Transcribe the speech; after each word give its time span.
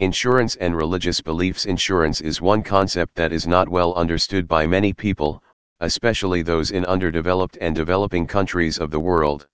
Insurance 0.00 0.56
and 0.56 0.74
religious 0.74 1.20
beliefs 1.20 1.66
Insurance 1.66 2.22
is 2.22 2.40
one 2.40 2.62
concept 2.62 3.14
that 3.16 3.34
is 3.34 3.46
not 3.46 3.68
well 3.68 3.92
understood 3.92 4.48
by 4.48 4.66
many 4.66 4.94
people, 4.94 5.42
especially 5.80 6.40
those 6.40 6.70
in 6.70 6.86
underdeveloped 6.86 7.58
and 7.60 7.76
developing 7.76 8.26
countries 8.26 8.78
of 8.78 8.90
the 8.90 8.98
world. 8.98 9.46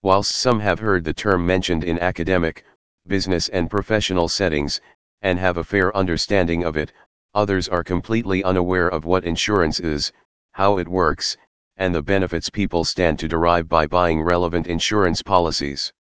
Whilst 0.00 0.34
some 0.34 0.58
have 0.60 0.78
heard 0.78 1.04
the 1.04 1.12
term 1.12 1.44
mentioned 1.44 1.84
in 1.84 1.98
academic, 1.98 2.64
business 3.06 3.50
and 3.50 3.68
professional 3.68 4.26
settings, 4.26 4.80
and 5.20 5.38
have 5.38 5.58
a 5.58 5.64
fair 5.64 5.94
understanding 5.94 6.64
of 6.64 6.78
it, 6.78 6.90
others 7.34 7.68
are 7.68 7.84
completely 7.84 8.42
unaware 8.42 8.88
of 8.88 9.04
what 9.04 9.26
insurance 9.26 9.80
is, 9.80 10.12
how 10.52 10.78
it 10.78 10.88
works, 10.88 11.36
and 11.76 11.94
the 11.94 12.00
benefits 12.00 12.48
people 12.48 12.86
stand 12.86 13.18
to 13.18 13.28
derive 13.28 13.68
by 13.68 13.86
buying 13.86 14.22
relevant 14.22 14.66
insurance 14.66 15.20
policies. 15.20 15.92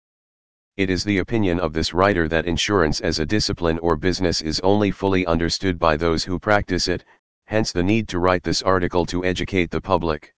It 0.78 0.92
is 0.92 1.04
the 1.04 1.18
opinion 1.18 1.60
of 1.60 1.74
this 1.74 1.92
writer 1.92 2.28
that 2.28 2.46
insurance 2.46 3.02
as 3.02 3.18
a 3.18 3.26
discipline 3.26 3.80
or 3.80 3.96
business 3.96 4.44
is 4.44 4.60
only 4.60 4.92
fully 4.92 5.26
understood 5.26 5.80
by 5.80 5.98
those 5.98 6.24
who 6.24 6.38
practice 6.38 6.88
it, 6.88 7.04
hence 7.46 7.72
the 7.72 7.82
need 7.82 8.08
to 8.10 8.20
write 8.20 8.44
this 8.44 8.62
article 8.62 9.04
to 9.08 9.26
educate 9.26 9.72
the 9.72 9.82
public. 9.82 10.36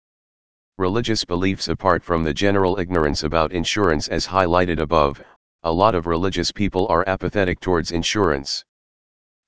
Religious 0.76 1.24
beliefs 1.24 1.66
apart 1.66 2.04
from 2.04 2.22
the 2.22 2.32
general 2.32 2.78
ignorance 2.78 3.24
about 3.24 3.50
insurance 3.50 4.06
as 4.06 4.28
highlighted 4.28 4.78
above, 4.78 5.20
a 5.64 5.72
lot 5.72 5.96
of 5.96 6.06
religious 6.06 6.52
people 6.52 6.86
are 6.86 7.02
apathetic 7.08 7.58
towards 7.58 7.90
insurance. 7.90 8.64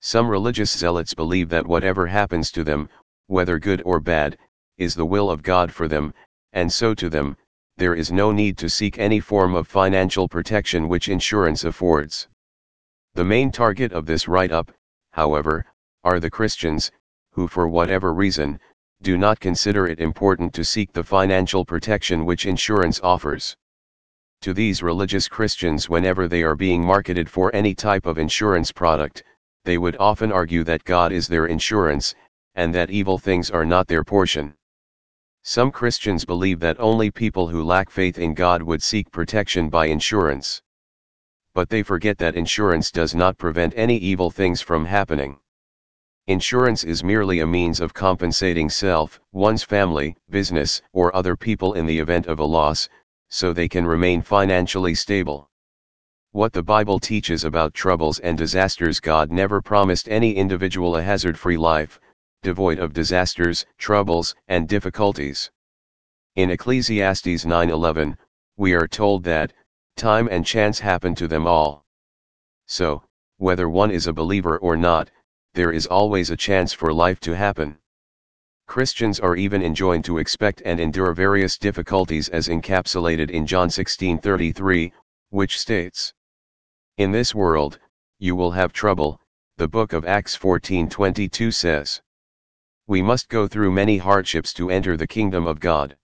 Some 0.01 0.29
religious 0.29 0.77
zealots 0.77 1.15
believe 1.15 1.51
that 1.51 1.69
whatever 1.69 2.09
happens 2.09 2.51
to 2.51 2.65
them, 2.65 2.89
whether 3.29 3.61
good 3.61 3.81
or 3.85 4.01
bad, 4.01 4.37
is 4.77 4.97
the 4.97 5.07
will 5.07 5.31
of 5.31 5.45
God 5.45 5.73
for 5.73 5.87
them, 5.87 6.13
and 6.53 6.73
so 6.73 6.95
to 6.95 7.09
them, 7.09 7.37
there 7.77 7.95
is 7.95 8.13
no 8.13 8.33
need 8.33 8.59
to 8.59 8.69
seek 8.69 8.99
any 8.99 9.21
form 9.21 9.55
of 9.55 9.67
financial 9.67 10.29
protection 10.29 10.89
which 10.89 11.09
insurance 11.09 11.65
affords. 11.65 12.29
The 13.15 13.25
main 13.25 13.51
target 13.51 13.93
of 13.93 14.07
this 14.07 14.29
write-up, 14.29 14.71
however, 15.13 15.65
are 16.05 16.21
the 16.21 16.31
Christians, 16.31 16.91
who 17.33 17.49
for 17.49 17.69
whatever 17.69 18.13
reason, 18.15 18.61
do 19.03 19.17
not 19.17 19.41
consider 19.41 19.87
it 19.87 19.99
important 19.99 20.53
to 20.55 20.65
seek 20.65 20.93
the 20.93 21.03
financial 21.03 21.65
protection 21.65 22.25
which 22.25 22.47
insurance 22.47 23.01
offers. 23.03 23.57
To 24.43 24.53
these 24.55 24.83
religious 24.83 25.29
Christians 25.29 25.89
whenever 25.89 26.29
they 26.29 26.43
are 26.43 26.55
being 26.55 26.85
marketed 26.85 27.29
for 27.29 27.55
any 27.55 27.75
type 27.75 28.07
of 28.07 28.19
insurance 28.19 28.71
product, 28.73 29.25
they 29.65 29.79
would 29.79 29.97
often 29.99 30.33
argue 30.33 30.65
that 30.65 30.85
God 30.85 31.13
is 31.13 31.29
their 31.29 31.47
insurance, 31.47 32.15
and 32.55 32.75
that 32.75 32.91
evil 32.91 33.19
things 33.19 33.51
are 33.51 33.65
not 33.65 33.87
their 33.87 34.05
portion. 34.05 34.55
Some 35.43 35.71
Christians 35.71 36.25
believe 36.25 36.61
that 36.61 36.79
only 36.79 37.11
people 37.11 37.49
who 37.49 37.65
lack 37.65 37.89
faith 37.91 38.19
in 38.19 38.35
God 38.35 38.63
would 38.63 38.83
seek 38.83 39.11
protection 39.11 39.71
by 39.71 39.87
insurance. 39.87 40.61
But 41.55 41.71
they 41.71 41.83
forget 41.83 42.19
that 42.19 42.37
insurance 42.37 42.91
does 42.91 43.15
not 43.15 43.39
prevent 43.39 43.73
any 43.75 43.97
evil 43.97 44.31
things 44.31 44.61
from 44.61 44.85
happening. 44.85 45.39
Insurance 46.27 46.85
is 46.85 47.03
merely 47.03 47.41
a 47.41 47.47
means 47.47 47.81
of 47.81 47.95
compensating 47.95 48.69
self, 48.69 49.19
one's 49.33 49.63
family, 49.63 50.15
business, 50.29 50.83
or 50.93 51.15
other 51.17 51.37
people 51.37 51.73
in 51.73 51.87
the 51.87 51.99
event 51.99 52.27
of 52.27 52.39
a 52.39 52.45
loss, 52.45 52.89
so 53.29 53.53
they 53.53 53.69
can 53.69 53.87
remain 53.87 54.21
financially 54.23 54.95
stable. 54.95 55.51
What 56.33 56.53
the 56.53 56.63
Bible 56.63 57.01
teaches 57.01 57.43
about 57.45 57.75
troubles 57.75 58.19
and 58.21 58.39
disasters 58.39 59.01
God 59.01 59.33
never 59.33 59.61
promised 59.61 60.09
any 60.09 60.37
individual 60.37 60.97
a 60.97 61.03
hazard-free 61.03 61.57
life, 61.57 61.99
devoid 62.43 62.79
of 62.79 62.95
disasters, 62.95 63.67
troubles, 63.77 64.35
and 64.49 64.67
difficulties. 64.67 65.51
In 66.37 66.51
Ecclesiastes 66.51 67.45
9:11, 67.45 68.17
we 68.57 68.73
are 68.73 68.89
told 68.89 69.25
that, 69.25 69.53
time 69.97 70.27
and 70.29 70.47
chance 70.47 70.79
happen 70.79 71.15
to 71.17 71.29
them 71.29 71.47
all. 71.47 71.85
So, 72.67 73.03
whether 73.37 73.69
one 73.69 73.91
is 73.91 74.07
a 74.07 74.13
believer 74.13 74.57
or 74.59 74.77
not, 74.77 75.11
there 75.53 75.71
is 75.71 75.87
always 75.87 76.31
a 76.31 76.37
chance 76.37 76.73
for 76.73 76.95
life 76.95 77.21
to 77.21 77.37
happen. 77.37 77.77
Christians 78.67 79.21
are 79.21 79.37
even 79.37 79.63
enjoined 79.63 80.05
to 80.05 80.19
expect 80.19 80.63
and 80.65 80.81
endure 80.81 81.13
various 81.13 81.59
difficulties 81.59 82.29
as 82.29 82.49
encapsulated 82.49 83.31
in 83.31 83.47
John 83.47 83.69
16:33, 83.69 84.93
which 85.29 85.59
states: 85.59 86.15
In 86.97 87.13
this 87.13 87.35
world, 87.35 87.79
you 88.19 88.35
will 88.35 88.53
have 88.53 88.73
trouble, 88.73 89.21
the 89.57 89.69
book 89.69 89.93
of 89.93 90.07
Acts 90.07 90.37
14:22 90.37 91.53
says. 91.53 92.01
We 92.91 93.03
must 93.03 93.29
go 93.29 93.47
through 93.47 93.71
many 93.71 93.99
hardships 93.99 94.53
to 94.55 94.69
enter 94.69 94.97
the 94.97 95.07
kingdom 95.07 95.47
of 95.47 95.61
God. 95.61 95.97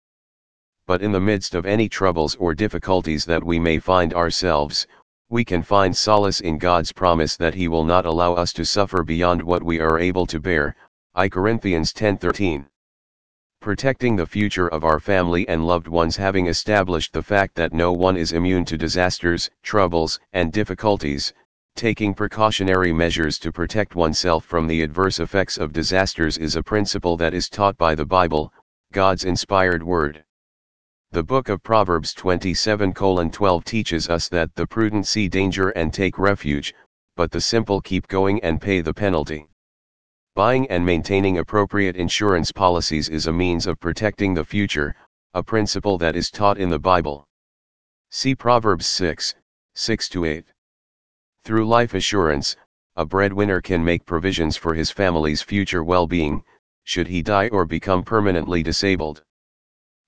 But 0.87 1.03
in 1.03 1.11
the 1.11 1.19
midst 1.19 1.57
of 1.57 1.67
any 1.67 1.89
troubles 1.89 2.37
or 2.37 2.55
difficulties 2.55 3.25
that 3.25 3.43
we 3.43 3.59
may 3.59 3.81
find 3.81 4.15
ourselves, 4.15 4.87
we 5.29 5.45
can 5.45 5.65
find 5.65 5.97
solace 5.97 6.41
in 6.41 6.59
God's 6.59 6.93
promise 6.93 7.37
that 7.39 7.55
He 7.55 7.67
will 7.67 7.83
not 7.83 8.07
allow 8.07 8.35
us 8.35 8.53
to 8.53 8.65
suffer 8.65 9.03
beyond 9.03 9.43
what 9.43 9.65
we 9.65 9.81
are 9.81 9.99
able 9.99 10.27
to 10.27 10.39
bear, 10.39 10.77
I 11.13 11.29
Corinthians 11.29 11.93
10:13. 11.93 12.67
Protecting 13.61 14.15
the 14.15 14.25
future 14.25 14.69
of 14.69 14.85
our 14.85 15.01
family 15.01 15.49
and 15.49 15.67
loved 15.67 15.89
ones 15.89 16.17
having 16.17 16.47
established 16.47 17.13
the 17.13 17.21
fact 17.21 17.57
that 17.57 17.73
no 17.73 17.91
one 17.93 18.17
is 18.17 18.31
immune 18.31 18.65
to 18.67 18.79
disasters, 18.79 19.51
troubles, 19.65 20.21
and 20.33 20.53
difficulties, 20.53 21.35
taking 21.77 22.15
precautionary 22.15 22.93
measures 22.93 23.39
to 23.39 23.53
protect 23.53 23.95
oneself 23.95 24.45
from 24.45 24.67
the 24.67 24.81
adverse 24.81 25.21
effects 25.21 25.59
of 25.59 25.73
disasters 25.73 26.39
is 26.39 26.57
a 26.57 26.63
principle 26.63 27.17
that 27.19 27.35
is 27.35 27.51
taught 27.51 27.77
by 27.77 27.95
the 27.95 28.05
Bible, 28.05 28.53
God's 28.93 29.25
inspired 29.25 29.83
word. 29.83 30.25
The 31.13 31.23
book 31.23 31.49
of 31.49 31.63
Proverbs 31.63 32.15
27:12 32.15 33.65
teaches 33.65 34.09
us 34.09 34.29
that 34.31 34.55
the 34.55 34.67
prudent 34.67 35.07
see 35.07 35.29
danger 35.29 35.69
and 35.71 35.93
take 35.93 36.19
refuge, 36.19 36.75
but 37.15 37.31
the 37.31 37.41
simple 37.41 37.81
keep 37.81 38.09
going 38.09 38.43
and 38.43 38.61
pay 38.61 38.81
the 38.81 38.95
penalty. 38.95 39.47
Buying 40.35 40.67
and 40.71 40.85
maintaining 40.85 41.39
appropriate 41.39 41.97
insurance 41.97 42.53
policies 42.53 43.09
is 43.09 43.27
a 43.27 43.33
means 43.33 43.67
of 43.67 43.79
protecting 43.81 44.35
the 44.35 44.45
future, 44.45 44.97
a 45.35 45.43
principle 45.43 45.99
that 45.99 46.17
is 46.17 46.31
taught 46.31 46.59
in 46.59 46.71
the 46.71 46.79
Bible. 46.79 47.27
See 48.11 48.35
Proverbs 48.35 48.87
6, 48.87 49.35
6 49.75 50.17
8. 50.17 50.45
Through 51.47 51.69
life 51.69 51.95
assurance, 51.95 52.57
a 52.97 53.07
breadwinner 53.07 53.61
can 53.61 53.85
make 53.85 54.05
provisions 54.05 54.57
for 54.57 54.75
his 54.75 54.91
family's 54.91 55.43
future 55.43 55.85
well-being, 55.85 56.43
should 56.83 57.07
he 57.07 57.23
die 57.23 57.47
or 57.51 57.65
become 57.65 58.03
permanently 58.03 58.65
disabled. 58.65 59.23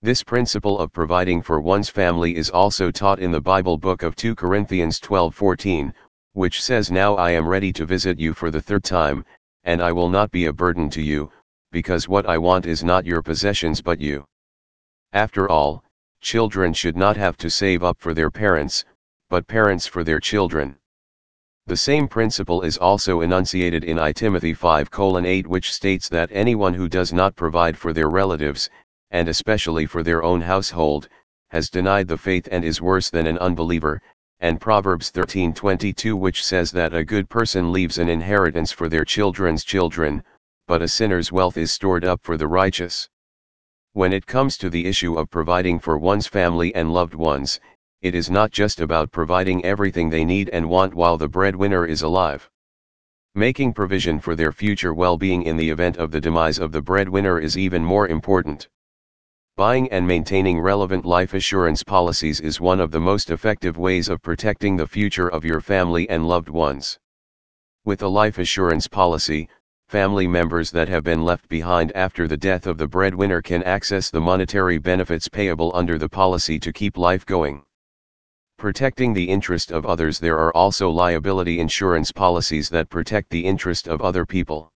This 0.02 0.24
principle 0.24 0.80
of 0.80 0.92
providing 0.92 1.40
for 1.40 1.60
one's 1.60 1.88
family 1.88 2.34
is 2.34 2.50
also 2.50 2.90
taught 2.90 3.20
in 3.20 3.30
the 3.30 3.40
Bible 3.40 3.78
book 3.78 4.02
of 4.02 4.16
2 4.16 4.34
Corinthians 4.34 4.98
12:14, 4.98 5.94
which 6.32 6.60
says 6.60 6.90
Now 6.90 7.14
I 7.14 7.30
am 7.30 7.46
ready 7.46 7.72
to 7.72 7.86
visit 7.86 8.18
you 8.18 8.34
for 8.34 8.50
the 8.50 8.60
third 8.60 8.82
time, 8.82 9.24
and 9.62 9.80
I 9.80 9.92
will 9.92 10.08
not 10.08 10.32
be 10.32 10.46
a 10.46 10.52
burden 10.52 10.90
to 10.90 11.00
you, 11.00 11.30
because 11.70 12.08
what 12.08 12.26
I 12.26 12.36
want 12.36 12.66
is 12.66 12.82
not 12.82 13.06
your 13.06 13.22
possessions 13.22 13.80
but 13.80 14.00
you. 14.00 14.26
After 15.12 15.48
all, 15.48 15.84
children 16.20 16.72
should 16.72 16.96
not 16.96 17.16
have 17.16 17.36
to 17.36 17.48
save 17.48 17.84
up 17.84 18.00
for 18.00 18.12
their 18.12 18.28
parents, 18.28 18.84
but 19.30 19.46
parents 19.46 19.86
for 19.86 20.02
their 20.02 20.18
children. 20.18 20.74
The 21.68 21.76
same 21.76 22.08
principle 22.08 22.62
is 22.62 22.78
also 22.78 23.20
enunciated 23.20 23.84
in 23.84 23.98
I 23.98 24.12
Timothy 24.12 24.54
5:8 24.54 25.46
which 25.46 25.70
states 25.70 26.08
that 26.08 26.30
anyone 26.32 26.72
who 26.72 26.88
does 26.88 27.12
not 27.12 27.36
provide 27.36 27.76
for 27.76 27.92
their 27.92 28.08
relatives, 28.08 28.70
and 29.10 29.28
especially 29.28 29.84
for 29.84 30.02
their 30.02 30.22
own 30.22 30.40
household, 30.40 31.10
has 31.50 31.68
denied 31.68 32.08
the 32.08 32.16
faith 32.16 32.48
and 32.50 32.64
is 32.64 32.80
worse 32.80 33.10
than 33.10 33.26
an 33.26 33.36
unbeliever, 33.36 34.00
and 34.40 34.62
Proverbs 34.62 35.10
13:22 35.10 36.16
which 36.16 36.42
says 36.42 36.70
that 36.70 36.94
a 36.94 37.04
good 37.04 37.28
person 37.28 37.70
leaves 37.70 37.98
an 37.98 38.08
inheritance 38.08 38.72
for 38.72 38.88
their 38.88 39.04
children's 39.04 39.62
children, 39.62 40.22
but 40.66 40.80
a 40.80 40.88
sinner's 40.88 41.30
wealth 41.30 41.58
is 41.58 41.70
stored 41.70 42.02
up 42.02 42.22
for 42.22 42.38
the 42.38 42.48
righteous. 42.48 43.10
When 43.92 44.14
it 44.14 44.26
comes 44.26 44.56
to 44.56 44.70
the 44.70 44.86
issue 44.86 45.18
of 45.18 45.28
providing 45.28 45.80
for 45.80 45.98
one's 45.98 46.28
family 46.28 46.74
and 46.74 46.94
loved 46.94 47.14
ones, 47.14 47.60
it 48.00 48.14
is 48.14 48.30
not 48.30 48.52
just 48.52 48.80
about 48.80 49.10
providing 49.10 49.64
everything 49.64 50.08
they 50.08 50.24
need 50.24 50.48
and 50.50 50.68
want 50.68 50.94
while 50.94 51.18
the 51.18 51.28
breadwinner 51.28 51.84
is 51.84 52.02
alive. 52.02 52.48
Making 53.34 53.72
provision 53.72 54.20
for 54.20 54.36
their 54.36 54.52
future 54.52 54.94
well-being 54.94 55.42
in 55.42 55.56
the 55.56 55.68
event 55.68 55.96
of 55.96 56.10
the 56.12 56.20
demise 56.20 56.58
of 56.58 56.70
the 56.70 56.80
breadwinner 56.80 57.40
is 57.40 57.58
even 57.58 57.84
more 57.84 58.08
important. 58.08 58.68
Buying 59.56 59.90
and 59.90 60.06
maintaining 60.06 60.60
relevant 60.60 61.04
life 61.04 61.34
assurance 61.34 61.82
policies 61.82 62.40
is 62.40 62.60
one 62.60 62.78
of 62.78 62.92
the 62.92 63.00
most 63.00 63.30
effective 63.30 63.76
ways 63.76 64.08
of 64.08 64.22
protecting 64.22 64.76
the 64.76 64.86
future 64.86 65.28
of 65.28 65.44
your 65.44 65.60
family 65.60 66.08
and 66.08 66.28
loved 66.28 66.48
ones. 66.48 67.00
With 67.84 68.02
a 68.02 68.08
life 68.08 68.38
assurance 68.38 68.86
policy, 68.86 69.48
family 69.88 70.28
members 70.28 70.70
that 70.70 70.88
have 70.88 71.02
been 71.02 71.24
left 71.24 71.48
behind 71.48 71.90
after 71.96 72.28
the 72.28 72.36
death 72.36 72.68
of 72.68 72.78
the 72.78 72.86
breadwinner 72.86 73.42
can 73.42 73.64
access 73.64 74.10
the 74.10 74.20
monetary 74.20 74.78
benefits 74.78 75.28
payable 75.28 75.72
under 75.74 75.98
the 75.98 76.08
policy 76.08 76.60
to 76.60 76.72
keep 76.72 76.96
life 76.96 77.26
going. 77.26 77.64
Protecting 78.58 79.14
the 79.14 79.28
interest 79.28 79.70
of 79.70 79.86
others 79.86 80.18
There 80.18 80.36
are 80.36 80.52
also 80.52 80.90
liability 80.90 81.60
insurance 81.60 82.10
policies 82.10 82.68
that 82.70 82.90
protect 82.90 83.30
the 83.30 83.46
interest 83.46 83.86
of 83.86 84.02
other 84.02 84.26
people. 84.26 84.72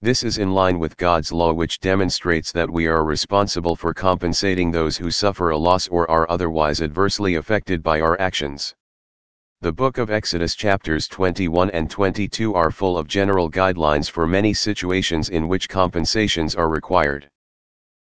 This 0.00 0.22
is 0.22 0.38
in 0.38 0.52
line 0.52 0.78
with 0.78 0.96
God's 0.96 1.30
law 1.30 1.52
which 1.52 1.80
demonstrates 1.80 2.50
that 2.52 2.70
we 2.70 2.86
are 2.86 3.04
responsible 3.04 3.76
for 3.76 3.92
compensating 3.92 4.70
those 4.70 4.96
who 4.96 5.10
suffer 5.10 5.50
a 5.50 5.58
loss 5.58 5.86
or 5.88 6.10
are 6.10 6.30
otherwise 6.30 6.80
adversely 6.80 7.34
affected 7.34 7.82
by 7.82 8.00
our 8.00 8.18
actions. 8.18 8.74
The 9.60 9.72
book 9.72 9.98
of 9.98 10.10
Exodus 10.10 10.54
chapters 10.54 11.06
21 11.06 11.72
and 11.72 11.90
22 11.90 12.54
are 12.54 12.70
full 12.70 12.96
of 12.96 13.06
general 13.06 13.50
guidelines 13.50 14.10
for 14.10 14.26
many 14.26 14.54
situations 14.54 15.28
in 15.28 15.46
which 15.46 15.68
compensations 15.68 16.54
are 16.54 16.70
required. 16.70 17.28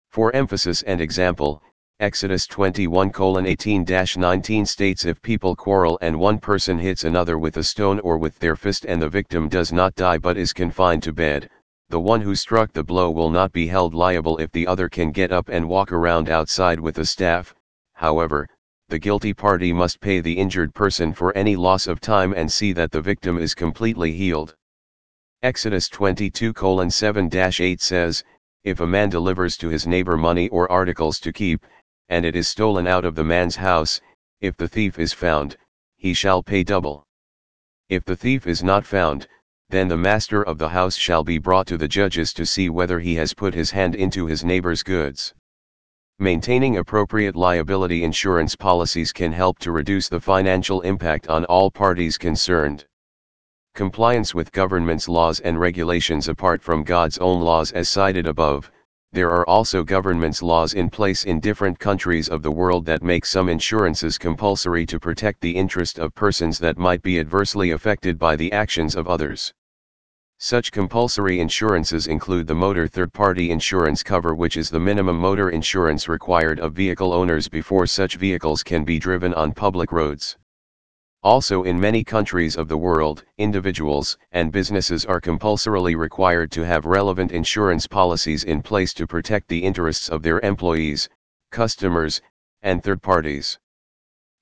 For 0.10 0.36
emphasis 0.36 0.82
and 0.84 1.00
example, 1.00 1.64
Exodus 2.02 2.48
21 2.48 3.12
18-19 3.12 4.66
states 4.66 5.04
if 5.04 5.22
people 5.22 5.54
quarrel 5.54 6.00
and 6.02 6.18
one 6.18 6.40
person 6.40 6.80
hits 6.80 7.04
another 7.04 7.38
with 7.38 7.58
a 7.58 7.64
stone 7.64 8.00
or 8.00 8.18
with 8.18 8.40
their 8.40 8.56
fist 8.56 8.86
and 8.86 9.02
the 9.02 9.10
victim 9.10 9.50
does 9.50 9.74
not 9.74 9.94
die 9.96 10.18
but 10.18 10.38
is 10.38 10.54
confined 10.54 11.04
to 11.04 11.12
bed, 11.12 11.50
the 11.90 12.00
one 12.00 12.22
who 12.22 12.36
struck 12.36 12.72
the 12.72 12.82
blow 12.82 13.12
will 13.12 13.30
not 13.30 13.52
be 13.52 13.68
held 13.68 13.94
liable 13.94 14.38
if 14.38 14.50
the 14.54 14.66
other 14.66 14.88
can 14.88 15.12
get 15.12 15.34
up 15.34 15.50
and 15.50 15.68
walk 15.68 15.92
around 15.92 16.30
outside 16.30 16.80
with 16.80 17.00
a 17.00 17.06
staff, 17.06 17.54
however, 17.96 18.48
the 18.88 18.98
guilty 18.98 19.34
party 19.34 19.74
must 19.74 20.00
pay 20.00 20.22
the 20.22 20.38
injured 20.38 20.74
person 20.74 21.12
for 21.12 21.36
any 21.36 21.58
loss 21.58 21.86
of 21.86 22.00
time 22.00 22.34
and 22.34 22.50
see 22.50 22.72
that 22.72 22.92
the 22.92 23.02
victim 23.02 23.38
is 23.38 23.54
completely 23.54 24.14
healed. 24.14 24.56
Exodus 25.44 25.90
22 25.90 26.54
7-8 26.54 27.82
says, 27.82 28.24
If 28.64 28.80
a 28.80 28.88
man 28.88 29.10
delivers 29.10 29.58
to 29.58 29.68
his 29.68 29.86
neighbor 29.86 30.16
money 30.16 30.48
or 30.48 30.72
articles 30.72 31.20
to 31.20 31.34
keep, 31.34 31.66
and 32.10 32.26
it 32.26 32.36
is 32.36 32.48
stolen 32.48 32.88
out 32.88 33.06
of 33.06 33.16
the 33.16 33.24
man's 33.24 33.56
house, 33.56 34.02
if 34.42 34.58
the 34.58 34.68
thief 34.68 35.00
is 35.00 35.14
found, 35.14 35.56
he 35.96 36.14
shall 36.14 36.42
pay 36.44 36.64
double. 36.64 37.06
If 37.88 38.04
the 38.06 38.16
thief 38.16 38.48
is 38.48 38.64
not 38.64 38.86
found, 38.86 39.28
then 39.70 39.88
the 39.88 39.98
master 39.98 40.42
of 40.42 40.58
the 40.58 40.70
house 40.70 40.96
shall 40.96 41.24
be 41.24 41.38
brought 41.38 41.68
to 41.68 41.78
the 41.78 41.88
judges 41.88 42.34
to 42.34 42.46
see 42.46 42.70
whether 42.70 43.00
he 43.00 43.16
has 43.16 43.34
put 43.34 43.54
his 43.54 43.70
hand 43.70 43.96
into 43.96 44.26
his 44.26 44.44
neighbor's 44.44 44.82
goods. 44.82 45.34
Maintaining 46.18 46.78
appropriate 46.78 47.36
liability 47.36 48.04
insurance 48.04 48.56
policies 48.56 49.14
can 49.14 49.32
help 49.32 49.60
to 49.60 49.72
reduce 49.72 50.10
the 50.10 50.20
financial 50.20 50.82
impact 50.82 51.28
on 51.28 51.46
all 51.46 51.70
parties 51.70 52.18
concerned. 52.18 52.86
Compliance 53.76 54.34
with 54.34 54.52
government's 54.52 55.08
laws 55.08 55.40
and 55.40 55.60
regulations 55.60 56.28
apart 56.28 56.62
from 56.62 56.84
God's 56.84 57.20
own 57.20 57.42
laws 57.42 57.72
as 57.72 57.88
cited 57.88 58.26
above, 58.26 58.72
there 59.12 59.32
are 59.32 59.50
also 59.50 59.84
government's 59.84 60.44
laws 60.44 60.76
in 60.76 60.88
place 60.88 61.24
in 61.24 61.40
different 61.40 61.80
countries 61.80 62.30
of 62.30 62.44
the 62.44 62.52
world 62.52 62.86
that 62.86 63.02
make 63.02 63.26
some 63.26 63.50
insurances 63.50 64.20
compulsory 64.20 64.86
to 64.86 65.00
protect 65.00 65.42
the 65.42 65.56
interest 65.56 65.98
of 65.98 66.14
persons 66.14 66.60
that 66.60 66.78
might 66.78 67.02
be 67.02 67.20
adversely 67.20 67.72
affected 67.72 68.20
by 68.20 68.36
the 68.36 68.52
actions 68.52 68.96
of 68.96 69.08
others. 69.08 69.52
Such 70.38 70.72
compulsory 70.72 71.40
insurances 71.40 72.06
include 72.06 72.46
the 72.46 72.54
motor 72.54 72.88
third-party 72.88 73.50
insurance 73.50 74.04
cover 74.04 74.36
which 74.36 74.58
is 74.58 74.70
the 74.70 74.80
minimum 74.80 75.18
motor 75.18 75.50
insurance 75.50 76.08
required 76.08 76.60
of 76.60 76.74
vehicle 76.74 77.12
owners 77.12 77.50
before 77.50 77.88
such 77.88 78.16
vehicles 78.16 78.62
can 78.62 78.84
be 78.86 79.00
driven 79.00 79.34
on 79.34 79.54
public 79.54 79.92
roads. 79.92 80.38
Also 81.22 81.64
in 81.64 81.78
many 81.78 82.02
countries 82.02 82.56
of 82.56 82.70
the 82.70 82.78
world, 82.78 83.26
individuals 83.38 84.18
and 84.32 84.54
businesses 84.54 85.06
are 85.06 85.20
compulsorily 85.20 85.94
required 85.96 86.50
to 86.50 86.66
have 86.66 86.86
relevant 86.86 87.34
insurance 87.34 87.86
policies 87.86 88.46
in 88.46 88.62
place 88.62 88.94
to 88.94 89.06
protect 89.06 89.50
the 89.50 89.62
interests 89.62 90.08
of 90.08 90.24
their 90.24 90.40
employees, 90.40 91.10
customers, 91.52 92.22
and 92.62 92.82
third 92.82 93.02
parties. 93.02 93.60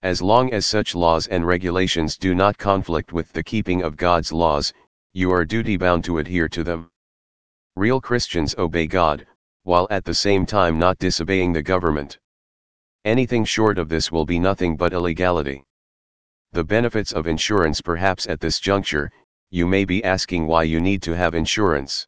As 0.03 0.21
long 0.21 0.53
as 0.53 0.68
such 0.68 0.94
laws 0.94 1.25
and 1.25 1.47
regulations 1.47 2.15
do 2.15 2.35
not 2.35 2.59
conflict 2.59 3.12
with 3.12 3.33
the 3.33 3.41
keeping 3.41 3.81
of 3.81 3.97
God's 3.97 4.31
laws, 4.31 4.71
you 5.13 5.31
are 5.31 5.45
duty 5.45 5.77
bound 5.77 6.03
to 6.03 6.19
adhere 6.19 6.47
to 6.50 6.63
them. 6.63 6.91
Real 7.75 8.00
Christians 8.00 8.53
obey 8.59 8.85
God, 8.85 9.25
while 9.63 9.88
at 9.89 10.06
the 10.06 10.13
same 10.13 10.45
time 10.45 10.77
not 10.77 11.00
disobeying 11.00 11.53
the 11.53 11.63
government. 11.63 12.19
Anything 13.03 13.45
short 13.45 13.80
of 13.80 13.89
this 13.89 14.12
will 14.12 14.25
be 14.25 14.38
nothing 14.38 14.77
but 14.77 14.94
illegality. 14.94 15.63
The 16.53 16.63
benefits 16.63 17.11
of 17.11 17.27
insurance 17.27 17.81
perhaps 17.81 18.25
at 18.27 18.39
this 18.39 18.59
juncture, 18.59 19.11
you 19.49 19.67
may 19.67 19.85
be 19.85 20.03
asking 20.03 20.47
why 20.47 20.63
you 20.63 20.79
need 20.79 21.01
to 21.03 21.15
have 21.15 21.35
insurance. 21.35 22.07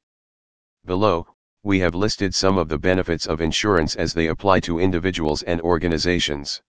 Below, 0.86 1.28
we 1.64 1.80
have 1.80 1.94
listed 1.94 2.34
some 2.34 2.58
of 2.58 2.70
the 2.70 2.80
benefits 2.80 3.28
of 3.28 3.42
insurance 3.42 3.96
as 3.96 4.14
they 4.14 4.28
apply 4.28 4.62
to 4.62 4.80
individuals 4.80 5.44
and 5.44 5.60
organizations. 5.62 6.62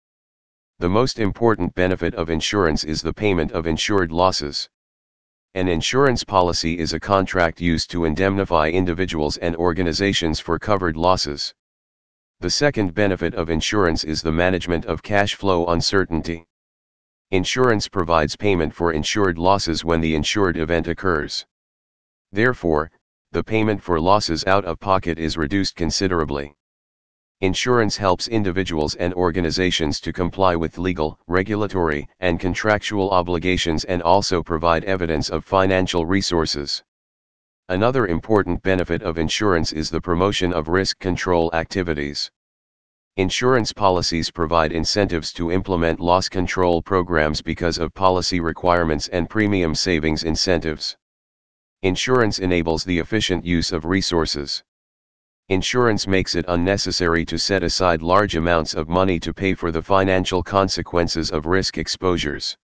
The 0.80 0.88
most 0.88 1.20
important 1.20 1.74
benefit 1.74 2.14
of 2.16 2.28
insurance 2.28 2.82
is 2.82 3.02
the 3.02 3.14
payment 3.14 3.52
of 3.52 3.66
insured 3.66 4.10
losses. 4.10 4.68
An 5.54 5.68
insurance 5.68 6.24
policy 6.24 6.78
is 6.78 6.92
a 6.92 7.00
contract 7.00 7.60
used 7.60 7.90
to 7.92 8.04
indemnify 8.04 8.70
individuals 8.70 9.36
and 9.36 9.54
organizations 9.56 10.40
for 10.40 10.58
covered 10.58 10.96
losses. 10.96 11.54
The 12.40 12.50
second 12.50 12.94
benefit 12.94 13.34
of 13.34 13.48
insurance 13.48 14.02
is 14.02 14.22
the 14.22 14.32
management 14.32 14.86
of 14.86 15.02
cash 15.02 15.34
flow 15.34 15.66
uncertainty. 15.66 16.46
Insurance 17.32 17.86
provides 17.86 18.34
payment 18.34 18.74
for 18.74 18.92
insured 18.92 19.38
losses 19.38 19.84
when 19.84 20.00
the 20.00 20.16
insured 20.16 20.56
event 20.56 20.88
occurs. 20.88 21.46
Therefore, 22.32 22.90
the 23.30 23.44
payment 23.44 23.80
for 23.80 24.00
losses 24.00 24.44
out 24.46 24.64
of 24.64 24.80
pocket 24.80 25.16
is 25.16 25.36
reduced 25.36 25.76
considerably. 25.76 26.56
Insurance 27.40 27.96
helps 27.96 28.26
individuals 28.26 28.96
and 28.96 29.14
organizations 29.14 30.00
to 30.00 30.12
comply 30.12 30.56
with 30.56 30.76
legal, 30.76 31.20
regulatory, 31.28 32.08
and 32.18 32.40
contractual 32.40 33.10
obligations 33.10 33.84
and 33.84 34.02
also 34.02 34.42
provide 34.42 34.82
evidence 34.84 35.30
of 35.30 35.44
financial 35.44 36.04
resources. 36.04 36.82
Another 37.68 38.08
important 38.08 38.60
benefit 38.64 39.02
of 39.02 39.18
insurance 39.18 39.72
is 39.72 39.88
the 39.88 40.00
promotion 40.00 40.52
of 40.52 40.66
risk 40.66 40.98
control 40.98 41.48
activities. 41.54 42.28
Insurance 43.20 43.70
policies 43.70 44.30
provide 44.30 44.72
incentives 44.72 45.30
to 45.34 45.52
implement 45.52 46.00
loss 46.00 46.26
control 46.26 46.80
programs 46.80 47.42
because 47.42 47.76
of 47.76 47.92
policy 47.92 48.40
requirements 48.40 49.08
and 49.08 49.28
premium 49.28 49.74
savings 49.74 50.24
incentives. 50.24 50.96
Insurance 51.82 52.38
enables 52.38 52.82
the 52.82 52.98
efficient 52.98 53.44
use 53.44 53.72
of 53.72 53.84
resources. 53.84 54.64
Insurance 55.50 56.06
makes 56.06 56.34
it 56.34 56.46
unnecessary 56.48 57.26
to 57.26 57.38
set 57.38 57.62
aside 57.62 58.00
large 58.00 58.36
amounts 58.36 58.72
of 58.72 58.88
money 58.88 59.20
to 59.20 59.34
pay 59.34 59.52
for 59.52 59.70
the 59.70 59.82
financial 59.82 60.42
consequences 60.42 61.30
of 61.30 61.44
risk 61.44 61.76
exposures. 61.76 62.56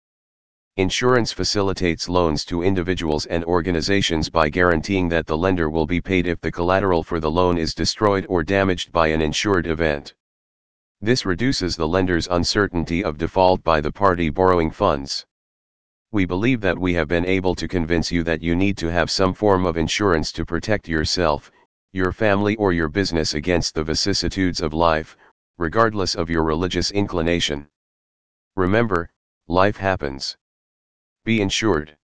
Insurance 0.76 1.32
facilitates 1.32 2.08
loans 2.08 2.44
to 2.44 2.62
individuals 2.62 3.26
and 3.26 3.42
organizations 3.42 4.30
by 4.30 4.48
guaranteeing 4.48 5.08
that 5.08 5.26
the 5.26 5.36
lender 5.36 5.68
will 5.68 5.88
be 5.88 6.00
paid 6.00 6.28
if 6.28 6.40
the 6.40 6.52
collateral 6.52 7.02
for 7.02 7.18
the 7.18 7.28
loan 7.28 7.58
is 7.58 7.74
destroyed 7.74 8.24
or 8.28 8.44
damaged 8.44 8.92
by 8.92 9.08
an 9.08 9.20
insured 9.20 9.66
event. 9.66 10.14
This 11.04 11.26
reduces 11.26 11.76
the 11.76 11.86
lender's 11.86 12.28
uncertainty 12.28 13.04
of 13.04 13.18
default 13.18 13.62
by 13.62 13.82
the 13.82 13.92
party 13.92 14.30
borrowing 14.30 14.70
funds. 14.70 15.26
We 16.12 16.24
believe 16.24 16.62
that 16.62 16.78
we 16.78 16.94
have 16.94 17.08
been 17.08 17.26
able 17.26 17.54
to 17.56 17.68
convince 17.68 18.10
you 18.10 18.22
that 18.22 18.40
you 18.40 18.56
need 18.56 18.78
to 18.78 18.90
have 18.90 19.10
some 19.10 19.34
form 19.34 19.66
of 19.66 19.76
insurance 19.76 20.32
to 20.32 20.46
protect 20.46 20.88
yourself, 20.88 21.52
your 21.92 22.10
family 22.10 22.56
or 22.56 22.72
your 22.72 22.88
business 22.88 23.34
against 23.34 23.74
the 23.74 23.84
vicissitudes 23.84 24.62
of 24.62 24.72
life, 24.72 25.14
regardless 25.58 26.14
of 26.14 26.30
your 26.30 26.42
religious 26.42 26.90
inclination. 26.90 27.68
Remember, 28.56 29.10
life 29.46 29.76
happens. 29.76 30.38
Be 31.22 31.42
insured. 31.42 31.98